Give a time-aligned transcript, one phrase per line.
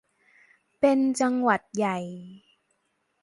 [0.79, 1.97] เป็นจังหวัดใหญ่